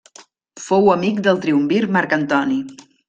Fou 0.67 0.89
amic 0.93 1.19
del 1.27 1.41
triumvir 1.43 1.83
Marc 1.99 2.17
Antoni. 2.19 2.59